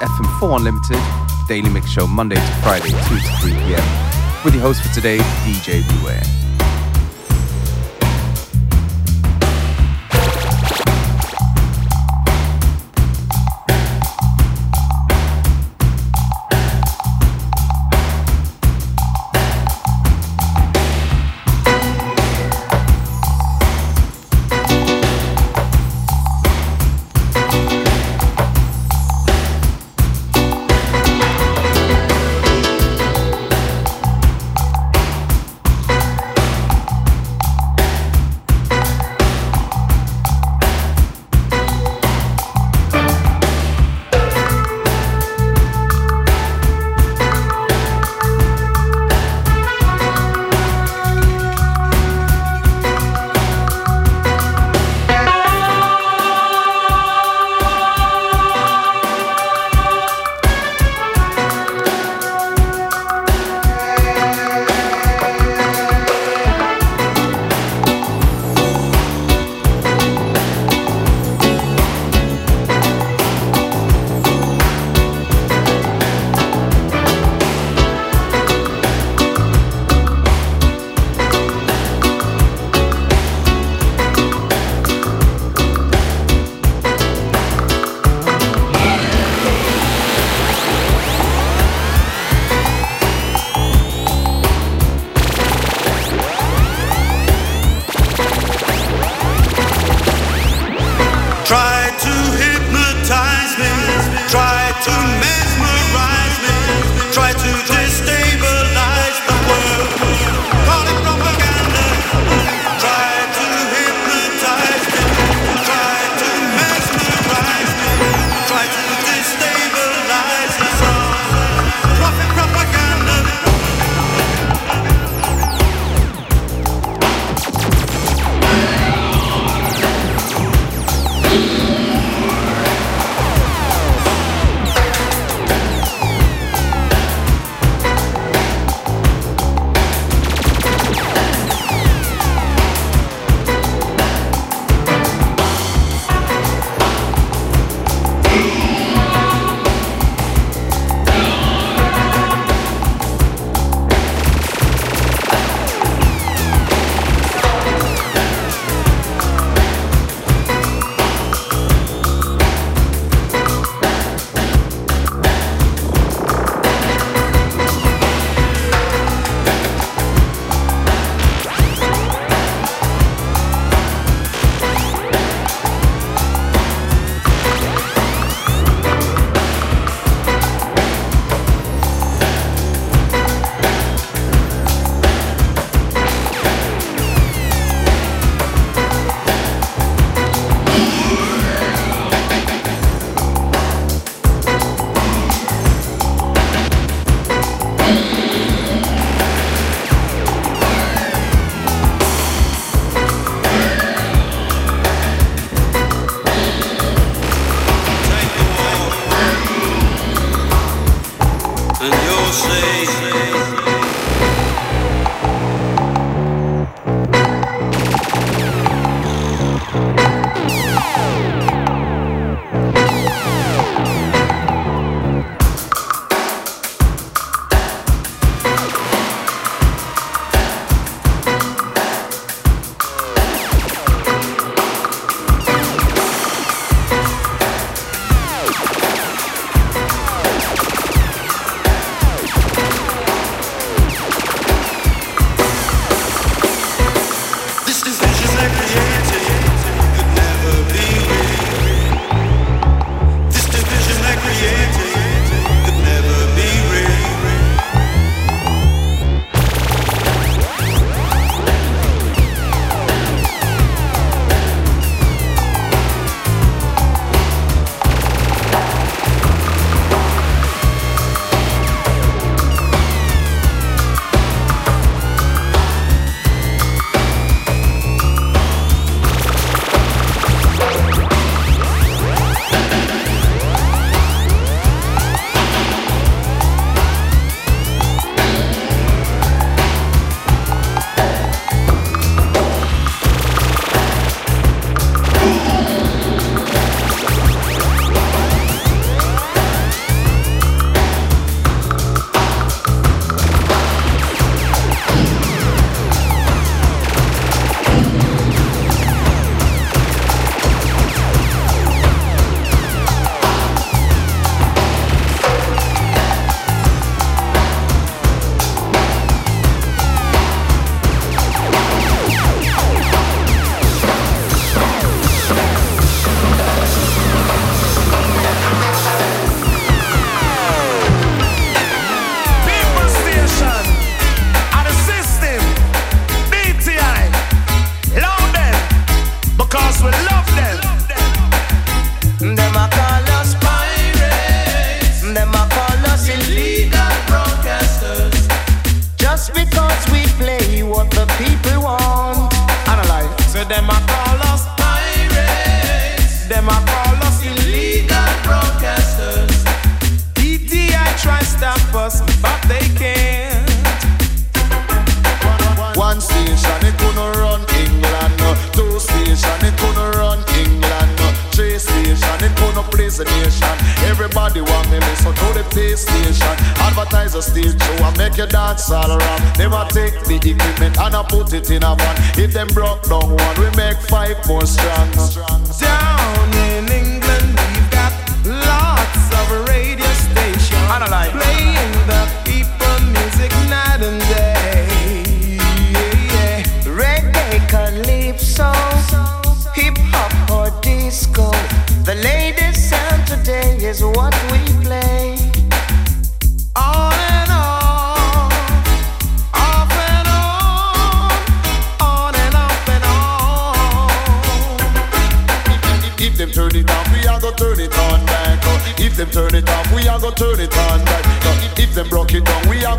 FM4 0.00 0.56
Unlimited, 0.56 0.98
daily 1.46 1.68
mix 1.68 1.88
show 1.88 2.06
Monday 2.06 2.36
to 2.36 2.52
Friday, 2.62 2.90
2 2.90 2.94
to 2.94 3.36
3 3.40 3.52
p.m. 3.52 4.44
With 4.44 4.54
your 4.54 4.62
host 4.62 4.82
for 4.82 4.92
today, 4.94 5.18
DJ 5.44 5.86
Beware. 5.98 6.39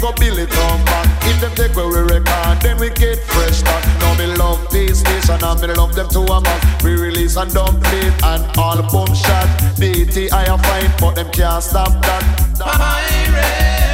Go 0.02 0.12
build 0.14 0.40
it 0.40 0.52
on 0.58 0.84
back. 0.86 1.06
If 1.30 1.40
them 1.40 1.54
take 1.54 1.76
where 1.76 1.88
we 1.88 2.00
record, 2.00 2.60
then 2.62 2.80
we 2.80 2.90
get 2.90 3.20
fresh 3.20 3.58
start. 3.60 3.86
Now 4.02 4.16
me 4.18 4.26
love 4.36 4.68
this 4.72 5.00
station 5.00 5.36
and 5.36 5.44
I 5.44 5.54
me 5.62 5.68
love 5.74 5.94
them 5.96 6.10
to 6.10 6.20
a 6.20 6.42
man. 6.42 6.60
We 6.84 6.96
release 6.96 7.38
and 7.38 7.54
dump 7.54 7.86
it 7.86 8.14
and 8.24 8.44
album 8.58 9.14
shot. 9.14 9.48
DT 9.78 10.34
I 10.34 10.46
a 10.46 10.58
fine, 10.58 10.92
but 11.00 11.16
them 11.16 11.30
can't 11.32 11.64
stop 11.64 11.94
that. 12.02 12.24
Pirates, 12.60 13.86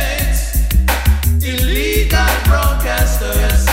illegal 1.43 2.33
broadcasters. 2.47 3.67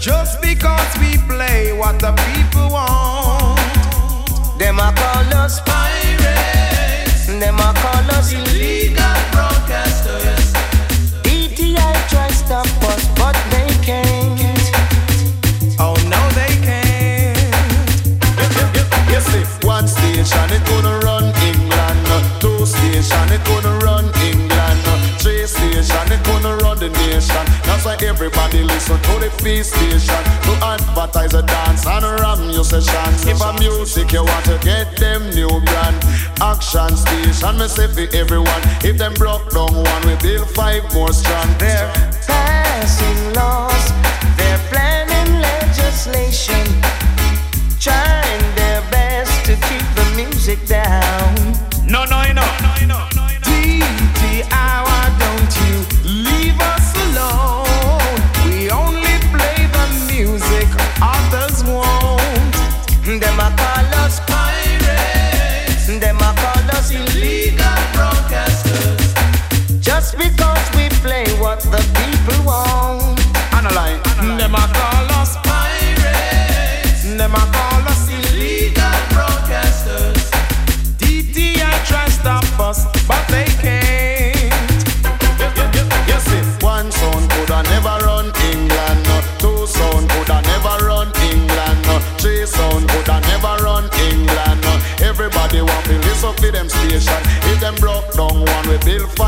Just 0.00 0.42
because 0.42 0.90
we 0.98 1.16
play 1.30 1.72
what 1.78 2.00
the 2.00 2.12
people 2.26 2.70
want. 2.70 3.58
Them 4.58 4.78
a 4.78 4.92
call 4.92 5.34
us, 5.38 5.60
Pirates, 5.60 7.26
them 7.26 7.58
a 7.58 7.72
call 7.82 8.10
us. 8.18 8.32
illegal 8.32 9.16
broadcasters. 9.30 9.87
Everybody 28.28 28.62
listen 28.62 29.00
to 29.00 29.18
the 29.20 29.30
fee 29.42 29.62
station 29.62 30.22
to 30.44 30.52
advertise 30.62 31.32
a 31.34 31.42
dance 31.42 31.86
and 31.86 32.04
ram 32.20 32.50
your 32.50 32.64
sessions. 32.64 33.26
If 33.26 33.40
a 33.40 33.52
music 33.58 34.12
you 34.12 34.24
want 34.24 34.44
to 34.46 34.58
get 34.62 34.96
them 34.96 35.30
new 35.30 35.48
brand, 35.48 35.96
action 36.40 36.96
station 36.96 37.58
me 37.58 37.68
say 37.68 37.88
for 37.88 38.14
everyone. 38.14 38.62
If 38.84 38.98
them 38.98 39.14
broke 39.14 39.50
down 39.50 39.74
one, 39.74 40.02
we 40.06 40.16
build 40.16 40.48
five 40.50 40.82
more 40.92 41.12
strong. 41.12 41.48
There. 41.58 41.90
Passing 42.26 43.32
laws, 43.34 43.92
they're 44.36 44.60
planning 44.68 45.40
legislation, 45.40 46.66
trying 47.80 48.44
their 48.56 48.82
best 48.90 49.44
to 49.46 49.54
keep 49.68 49.86
the 49.96 50.04
music 50.16 50.64
down. 50.66 51.34
No, 51.86 52.04
no, 52.04 52.32
no. 52.32 52.67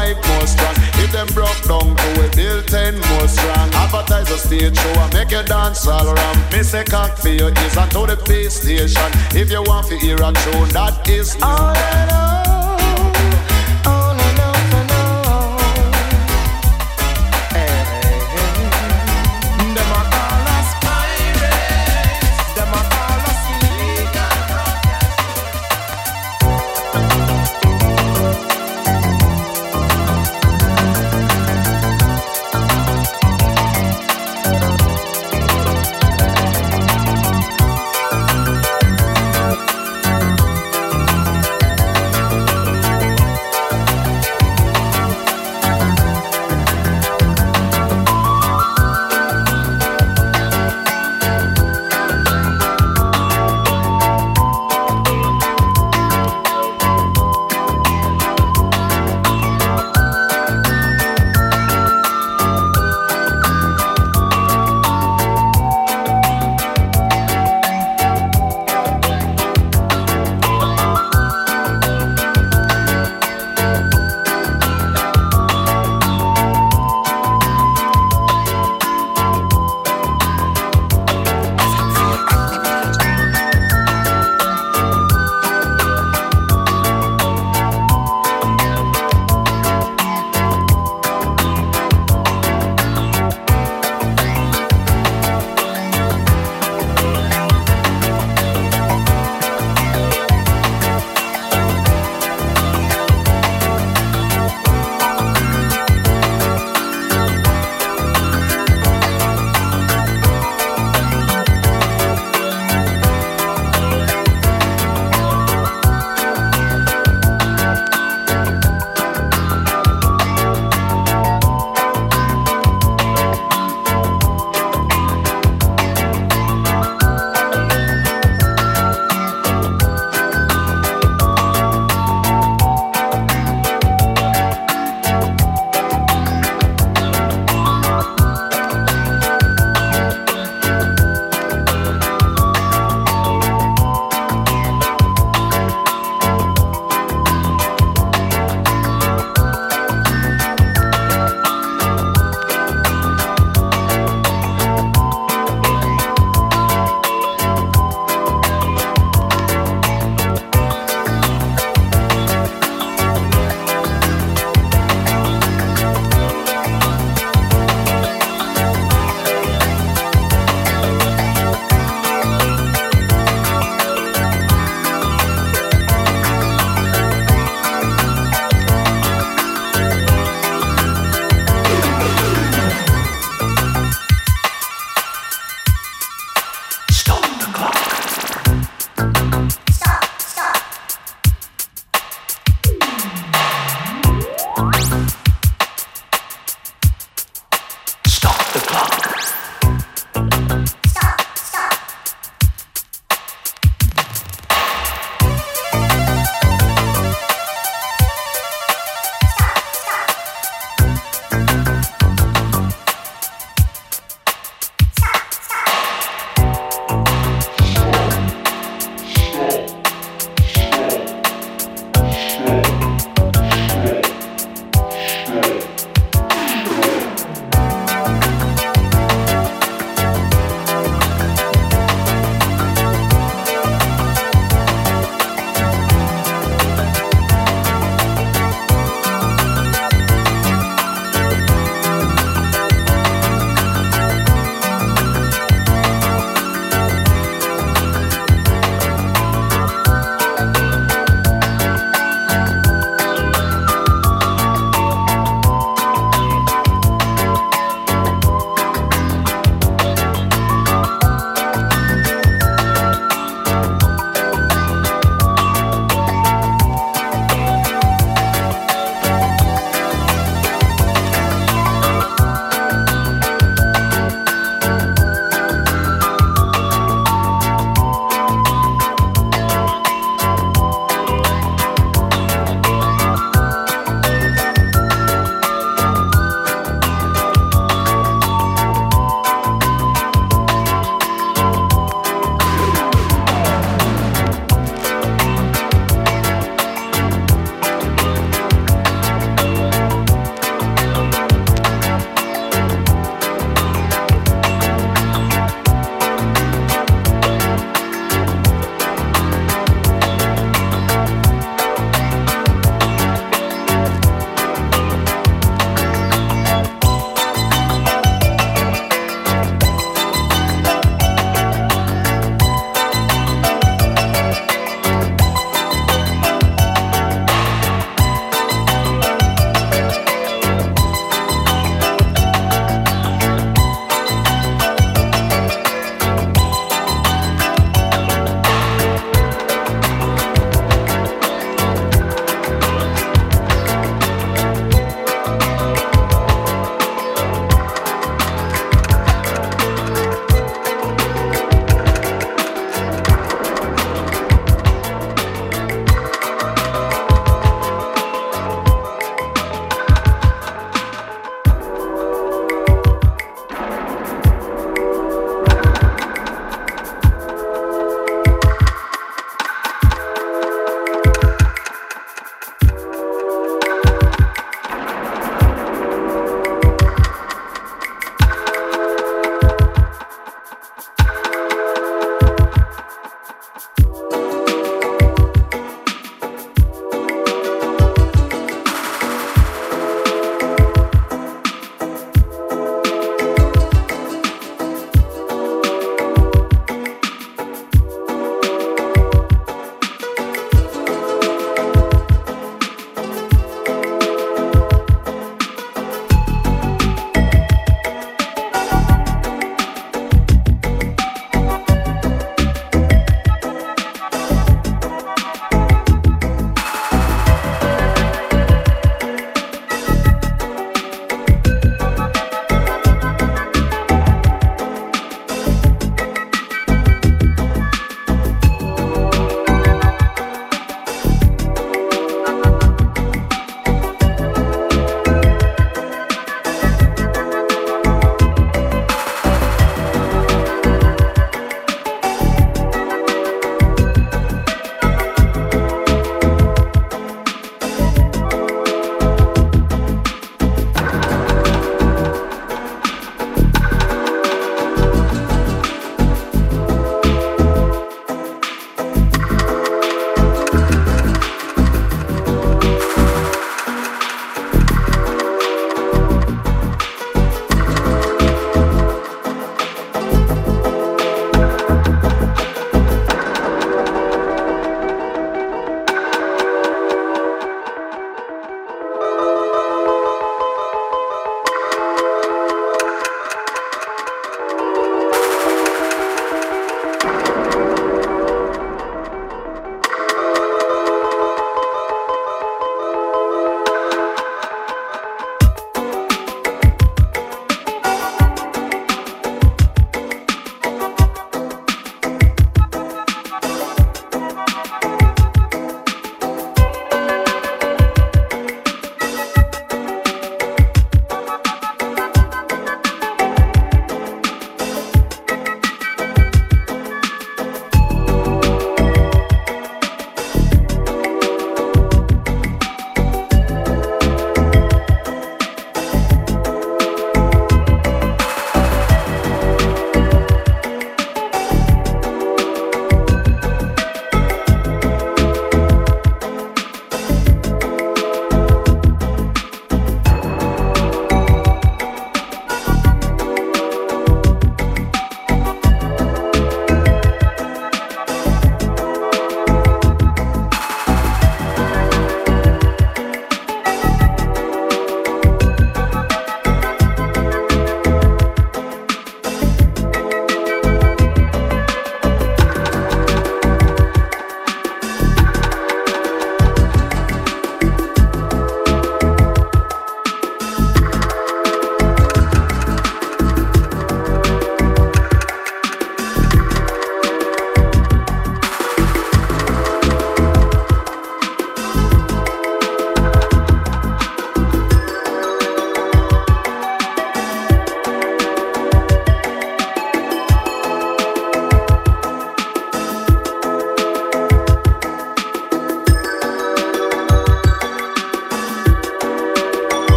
Five 0.00 0.16
more 0.28 0.46
strong. 0.46 0.74
If 1.02 1.12
them 1.12 1.28
broke 1.28 1.60
down 1.68 1.96
two, 1.96 2.20
we 2.20 2.28
build 2.34 2.66
ten 2.68 2.94
more 2.94 3.28
strong. 3.28 3.68
Advertise 3.74 4.30
a 4.30 4.38
stage 4.38 4.76
show 4.78 5.00
and 5.00 5.12
make 5.12 5.30
you 5.30 5.42
dance 5.42 5.86
all 5.86 6.08
around. 6.08 6.38
Me 6.52 6.62
say 6.62 6.84
cock 6.84 7.16
for 7.18 7.28
your 7.28 7.50
ears 7.50 7.76
and 7.76 7.90
to 7.90 8.06
the 8.06 8.16
pay 8.16 8.48
station. 8.48 9.10
If 9.40 9.50
you 9.50 9.62
want 9.62 9.88
to 9.88 9.96
hear 9.98 10.16
a 10.16 10.32
tune, 10.44 10.68
that 10.76 11.08
is 11.08 11.36
new. 11.36 11.44
On 11.44 12.59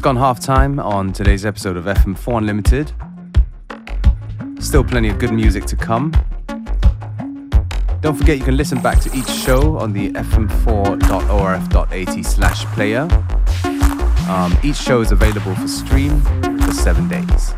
just 0.00 0.04
gone 0.04 0.16
half 0.16 0.40
time 0.40 0.80
on 0.80 1.12
today's 1.12 1.44
episode 1.44 1.76
of 1.76 1.84
FM4 1.84 2.38
Unlimited. 2.38 2.90
Still 4.58 4.82
plenty 4.82 5.10
of 5.10 5.18
good 5.18 5.30
music 5.30 5.66
to 5.66 5.76
come. 5.76 6.10
Don't 8.00 8.16
forget 8.16 8.38
you 8.38 8.44
can 8.44 8.56
listen 8.56 8.80
back 8.80 8.98
to 9.00 9.14
each 9.14 9.28
show 9.28 9.76
on 9.76 9.92
the 9.92 10.10
fm4.orf.at 10.12 12.24
slash 12.24 12.64
player. 12.74 13.06
Um, 14.30 14.56
each 14.62 14.76
show 14.76 15.02
is 15.02 15.12
available 15.12 15.54
for 15.54 15.68
stream 15.68 16.22
for 16.62 16.72
seven 16.72 17.06
days. 17.06 17.52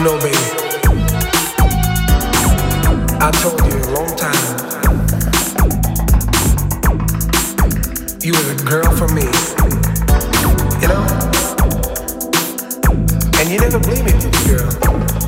You 0.00 0.06
know, 0.06 0.18
baby, 0.18 0.34
I 3.20 3.30
told 3.42 3.60
you 3.66 3.76
a 3.76 3.92
long 3.92 4.16
time. 4.16 4.56
You 8.22 8.32
was 8.32 8.48
a 8.48 8.64
girl 8.64 8.90
for 8.96 9.08
me. 9.08 9.28
You 10.80 10.88
know? 10.88 11.04
And 13.40 13.50
you 13.50 13.60
never 13.60 13.78
believed 13.78 14.24
me, 14.24 14.30
girl. 14.48 15.19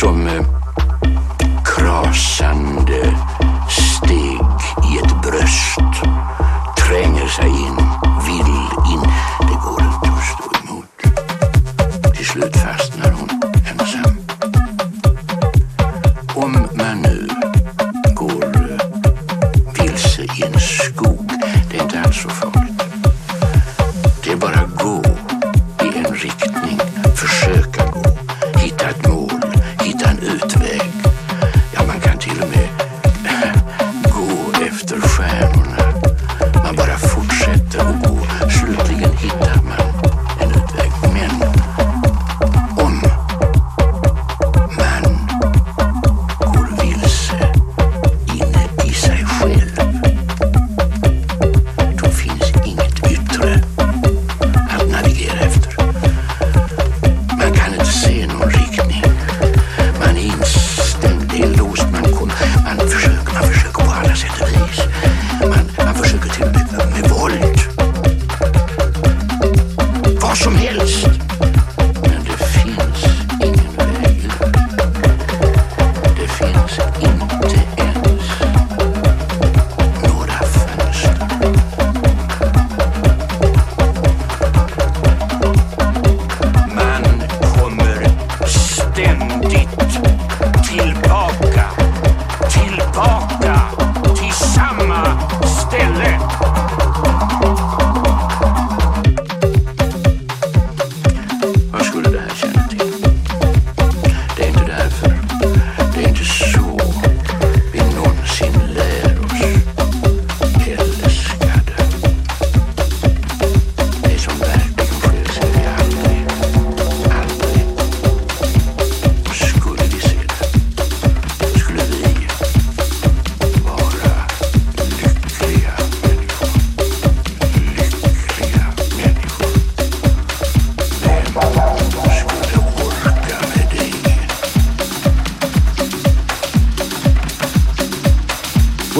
som 0.00 0.59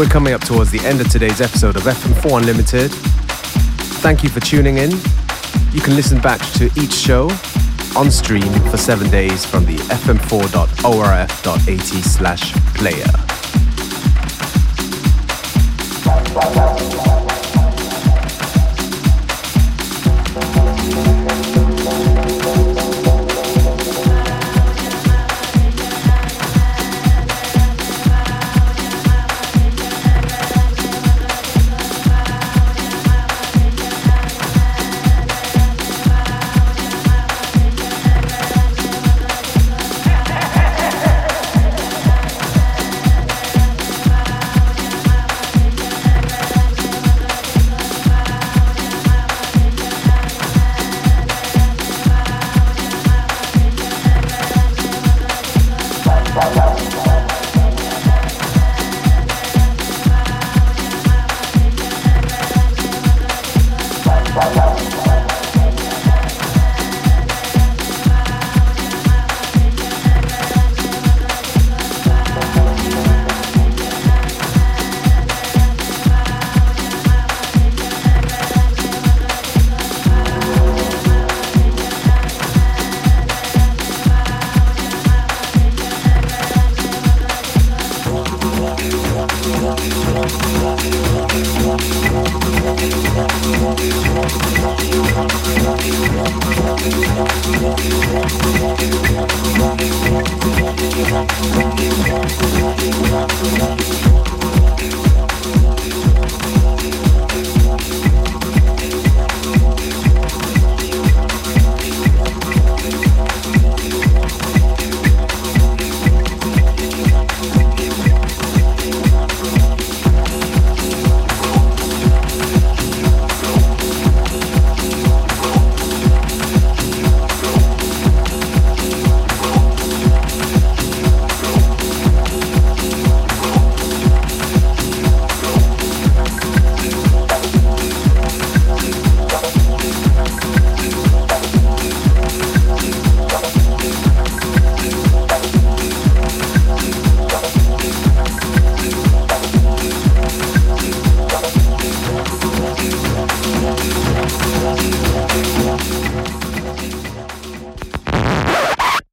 We're 0.01 0.07
coming 0.07 0.33
up 0.33 0.41
towards 0.41 0.71
the 0.71 0.81
end 0.81 1.03
of 1.03 1.11
today's 1.11 1.43
episode 1.43 1.77
of 1.77 1.83
FM4 1.83 2.39
Unlimited. 2.39 2.91
Thank 4.01 4.23
you 4.23 4.31
for 4.31 4.41
tuning 4.41 4.79
in. 4.79 4.93
You 5.73 5.83
can 5.83 5.95
listen 5.95 6.19
back 6.23 6.41
to 6.55 6.71
each 6.81 6.95
show 6.95 7.29
on 7.95 8.11
stream 8.11 8.51
for 8.71 8.79
seven 8.79 9.11
days 9.11 9.45
from 9.45 9.67
the 9.67 9.77
fm4.orf.at 9.77 12.03
slash 12.03 12.55
player. 12.73 13.30